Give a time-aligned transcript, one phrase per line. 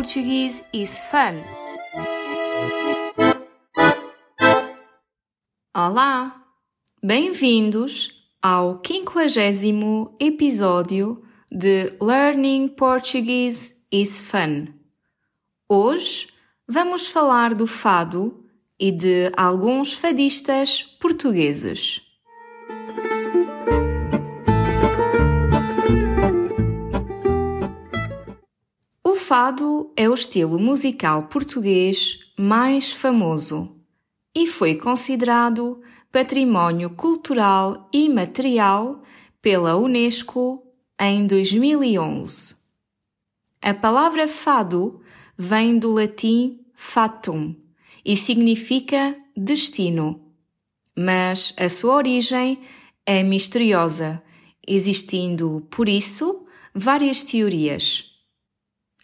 [0.00, 1.44] Portuguese is fun.
[5.76, 6.42] Olá!
[7.02, 8.08] Bem-vindos
[8.40, 11.22] ao quinquagésimo episódio
[11.52, 14.68] de Learning Portuguese is Fun.
[15.68, 16.28] Hoje
[16.66, 18.42] vamos falar do fado
[18.78, 22.09] e de alguns fadistas portugueses.
[29.30, 33.80] Fado é o estilo musical português mais famoso
[34.34, 39.04] e foi considerado património cultural e material
[39.40, 40.64] pela Unesco
[41.00, 42.56] em 2011.
[43.62, 45.00] A palavra fado
[45.38, 47.54] vem do latim fatum
[48.04, 50.20] e significa destino,
[50.98, 52.58] mas a sua origem
[53.06, 54.20] é misteriosa,
[54.66, 58.09] existindo, por isso, várias teorias.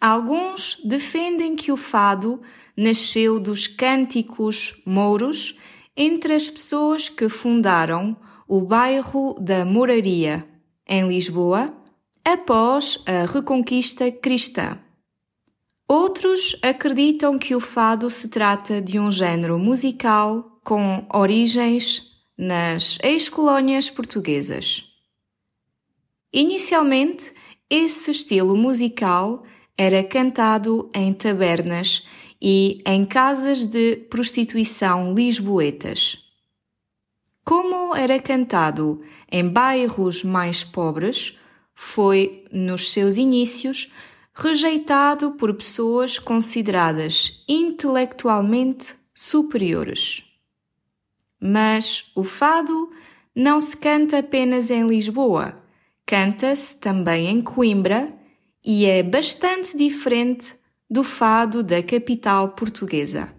[0.06, 2.40] Alguns defendem que o fado
[2.76, 5.58] nasceu dos cânticos mouros
[5.96, 10.48] entre as pessoas que fundaram o bairro da Moraria,
[10.86, 11.74] em Lisboa,
[12.24, 14.78] após a Reconquista Cristã.
[15.88, 23.90] Outros acreditam que o fado se trata de um género musical com origens nas ex-colônias
[23.90, 24.84] portuguesas.
[26.32, 27.32] Inicialmente,
[27.68, 29.42] esse estilo musical
[29.76, 32.06] era cantado em tabernas
[32.40, 36.18] e em casas de prostituição lisboetas.
[37.44, 41.38] Como era cantado em bairros mais pobres,
[41.74, 43.92] foi, nos seus inícios,
[44.34, 50.24] rejeitado por pessoas consideradas intelectualmente superiores.
[51.40, 52.90] Mas o fado
[53.34, 55.54] não se canta apenas em Lisboa,
[56.04, 58.12] canta-se também em Coimbra
[58.66, 60.56] e é bastante diferente
[60.90, 63.32] do fado da capital portuguesa.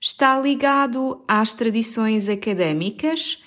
[0.00, 3.42] Está ligado às tradições académicas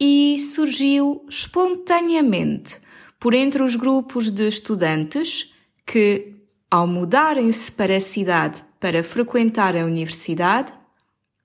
[0.00, 2.80] e surgiu espontaneamente
[3.20, 5.54] por entre os grupos de estudantes
[5.86, 6.34] que,
[6.68, 10.72] ao mudarem-se para a cidade para frequentar a universidade,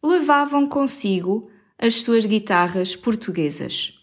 [0.04, 3.94] levavam consigo as suas guitarras portuguesas.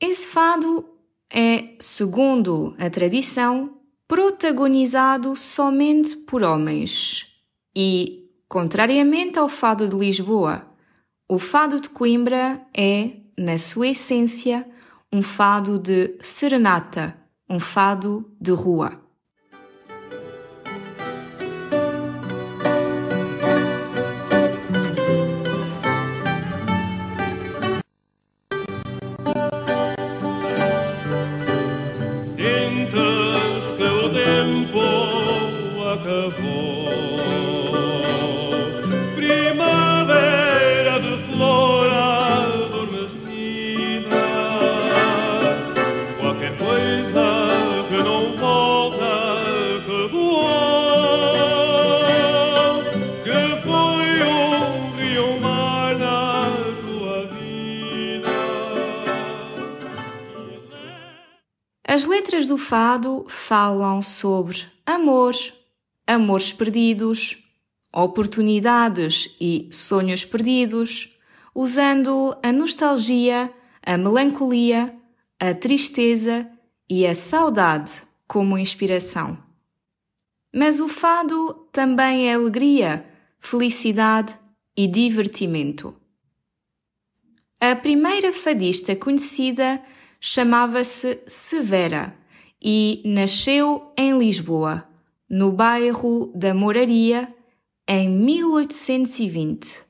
[0.00, 0.93] Esse fado
[1.34, 7.26] é, segundo a tradição, protagonizado somente por homens.
[7.74, 10.64] E, contrariamente ao fado de Lisboa,
[11.28, 14.64] o fado de Coimbra é, na sua essência,
[15.12, 17.16] um fado de serenata,
[17.50, 19.03] um fado de rua.
[62.44, 65.34] Letras do fado falam sobre amor,
[66.06, 67.42] amores perdidos,
[67.92, 71.18] oportunidades e sonhos perdidos,
[71.54, 73.52] usando a nostalgia,
[73.82, 74.94] a melancolia,
[75.38, 76.48] a tristeza
[76.88, 77.92] e a saudade
[78.26, 79.38] como inspiração.
[80.52, 83.04] Mas o fado também é alegria,
[83.38, 84.36] felicidade
[84.76, 85.94] e divertimento.
[87.60, 89.80] A primeira fadista conhecida
[90.20, 92.23] chamava-se Severa
[92.64, 94.88] e nasceu em Lisboa,
[95.28, 97.28] no bairro da Moraria,
[97.86, 99.84] em 1820.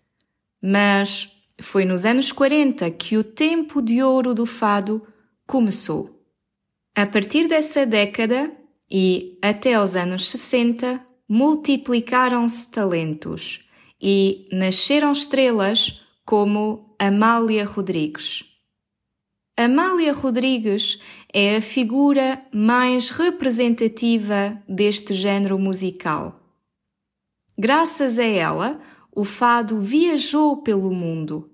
[0.60, 1.30] Mas
[1.60, 5.06] foi nos anos 40 que o tempo de ouro do fado
[5.46, 6.10] começou.
[6.96, 8.50] A partir dessa década
[8.90, 13.68] e até aos anos 60, multiplicaram-se talentos
[14.02, 18.53] e nasceram estrelas como Amália Rodrigues.
[19.56, 20.98] Amália Rodrigues
[21.32, 26.40] é a figura mais representativa deste género musical.
[27.56, 28.80] Graças a ela,
[29.14, 31.48] o fado viajou pelo mundo.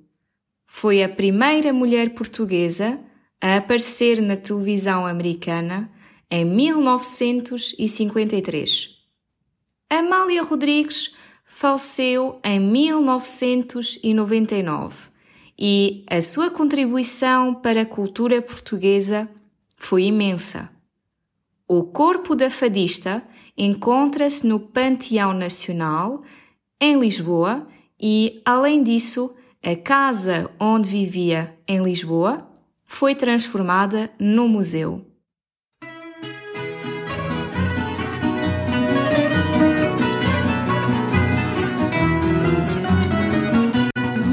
[0.67, 2.99] Foi a primeira mulher portuguesa
[3.39, 5.93] a aparecer na televisão americana
[6.31, 8.97] em 1953.
[9.91, 11.15] Amália Rodrigues
[11.45, 15.10] faleceu em 1999
[15.61, 19.29] e a sua contribuição para a cultura portuguesa
[19.77, 20.71] foi imensa.
[21.69, 23.23] O corpo da fadista
[23.57, 26.23] encontra-se no Panteão Nacional,
[26.81, 27.67] em Lisboa,
[28.01, 32.51] e, além disso, a casa onde vivia em Lisboa
[32.87, 35.10] foi transformada no museu.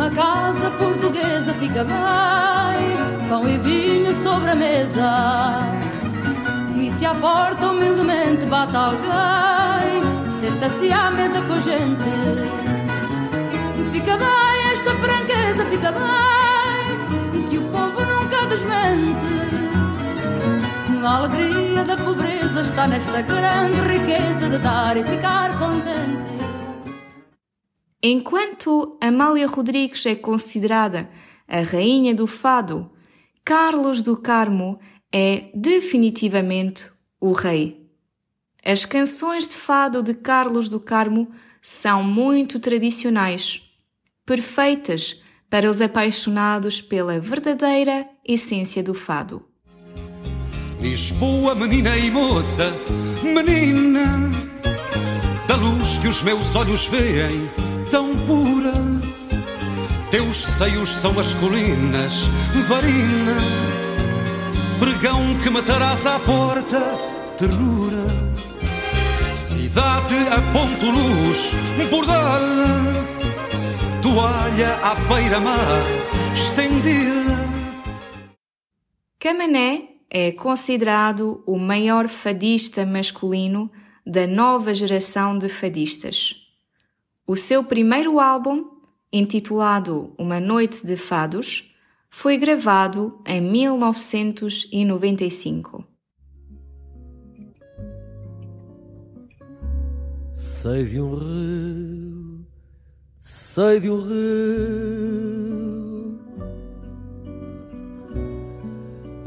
[0.08, 5.60] Uma casa portuguesa fica bem, pão e vinho sobre a mesa.
[6.78, 10.02] E se à porta humildemente bate alguém,
[10.40, 12.00] senta-se à mesa com a gente.
[13.92, 19.28] Fica bem esta franqueza, fica bem, que o povo nunca desmente.
[21.06, 26.47] A alegria da pobreza está nesta grande riqueza de dar e ficar contente.
[28.02, 31.10] Enquanto Amália Rodrigues é considerada
[31.48, 32.92] a rainha do fado,
[33.44, 34.80] Carlos do Carmo
[35.12, 37.88] é definitivamente o rei.
[38.64, 41.30] As canções de fado de Carlos do Carmo
[41.62, 43.62] são muito tradicionais,
[44.26, 49.44] perfeitas para os apaixonados pela verdadeira essência do fado.
[50.82, 52.72] Lisboa, menina e moça,
[53.24, 54.06] menina,
[55.48, 57.50] da luz que os meus olhos veem,
[57.90, 58.74] tão pura.
[60.10, 62.28] Teus seios são as colinas,
[62.68, 63.36] varina,
[64.80, 66.80] pregão que matarás à porta,
[67.38, 68.06] ternura.
[69.36, 71.52] Cidade a ponto luz,
[71.90, 73.06] bordada,
[74.02, 75.84] toalha à beira-mar,
[76.34, 77.36] estendida.
[79.20, 83.70] Camané é considerado o maior fadista masculino
[84.06, 86.47] da nova geração de fadistas.
[87.30, 88.70] O seu primeiro álbum,
[89.12, 91.76] intitulado Uma Noite de Fados,
[92.10, 95.84] foi gravado em 1995.
[100.34, 102.48] Sei de um rio,
[103.22, 104.18] sei de um rio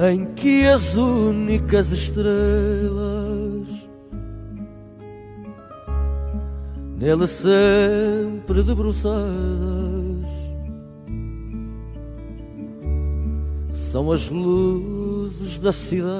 [0.09, 3.20] em que as únicas estrelas
[7.01, 10.29] nele sempre debruçadas
[13.91, 16.11] são as luzes da cidade.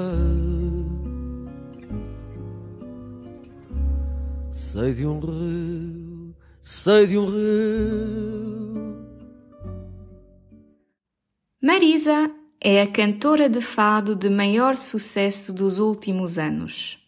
[4.73, 8.71] Sei de um rio, sei de um rio.
[11.61, 17.07] Marisa é a cantora de fado de maior sucesso dos últimos anos.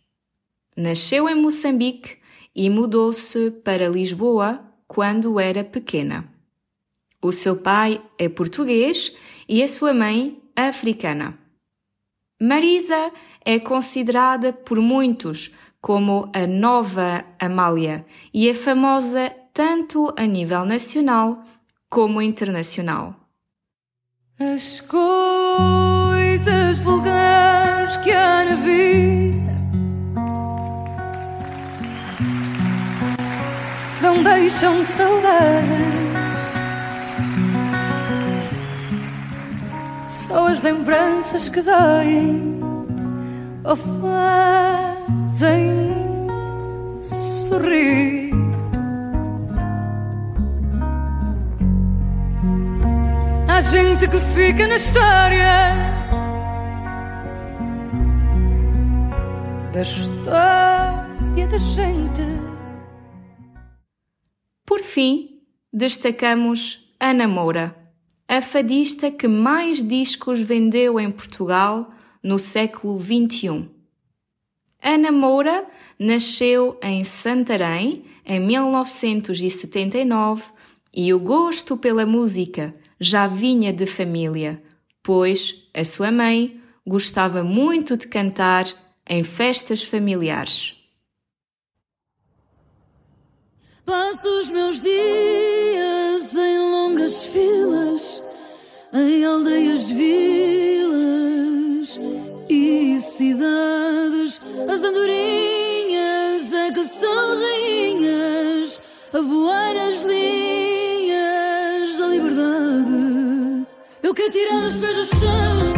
[0.77, 2.22] Nasceu em Moçambique
[2.55, 6.27] e mudou-se para Lisboa quando era pequena.
[7.21, 9.15] O seu pai é português
[9.47, 11.37] e a sua mãe africana.
[12.39, 13.11] Marisa
[13.45, 15.51] é considerada por muitos
[15.81, 21.43] como a nova Amália e é famosa tanto a nível nacional
[21.89, 23.15] como internacional.
[34.63, 35.83] Deixam saudade.
[40.07, 42.61] Só as lembranças que doem
[43.65, 45.43] ou fazem
[47.01, 48.31] sorrir.
[53.49, 55.73] Há gente que fica na história
[59.73, 62.52] da história da gente.
[64.93, 65.41] Fim,
[65.73, 67.75] destacamos Ana Moura,
[68.27, 71.89] a fadista que mais discos vendeu em Portugal
[72.21, 73.71] no século XXI.
[74.79, 75.65] Ana Moura
[75.97, 80.43] nasceu em Santarém em 1979
[80.93, 84.61] e o gosto pela música já vinha de família,
[85.01, 88.65] pois a sua mãe gostava muito de cantar
[89.09, 90.82] em festas familiares.
[93.85, 98.23] Passo os meus dias em longas filas,
[98.93, 101.99] em aldeias, vilas
[102.49, 104.39] e cidades.
[104.71, 108.79] As andorinhas é que são rainhas,
[109.13, 113.67] a voar as linhas da liberdade.
[114.01, 115.73] Eu quero tirar os pés do chão,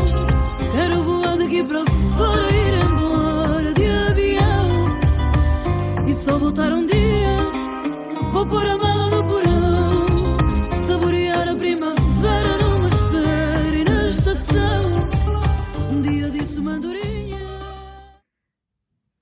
[0.72, 1.84] quero voar daqui para
[2.16, 2.55] fora,
[8.36, 10.38] Vou pôr a mala no porão,
[10.86, 15.90] saborear a primavera numa espera e na estação.
[15.90, 17.38] Um dia disse uma andorinha.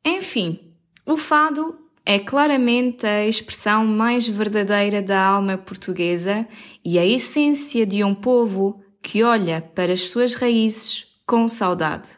[0.03, 0.73] Enfim,
[1.05, 6.47] o fado é claramente a expressão mais verdadeira da alma portuguesa
[6.83, 12.09] e a essência de um povo que olha para as suas raízes com saudade.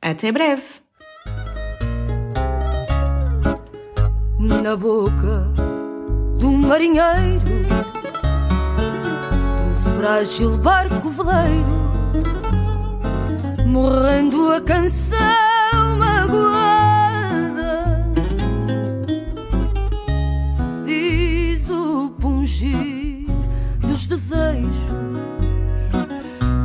[0.00, 0.62] Até breve!
[4.38, 5.59] Na boca
[6.40, 7.40] do marinheiro,
[9.68, 11.78] do frágil barco veleiro,
[13.66, 15.18] morrendo a canção
[15.98, 16.94] magoada,
[20.86, 23.26] diz o pungir
[23.80, 24.88] dos desejos,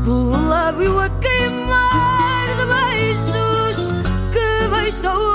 [0.05, 3.77] do lábio a queimar de beijos
[4.31, 5.31] que beijam o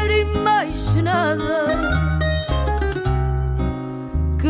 [0.00, 1.75] ar e mais nada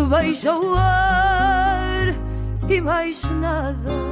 [0.06, 2.14] beija o ar
[2.68, 4.05] e mais nada.